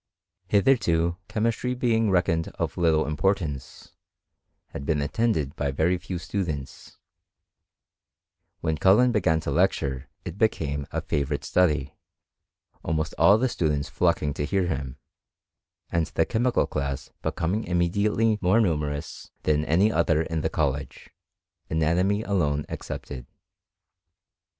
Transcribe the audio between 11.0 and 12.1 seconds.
favourite study,